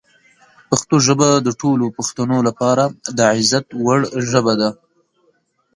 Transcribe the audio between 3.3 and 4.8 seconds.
عزت وړ ژبه ده.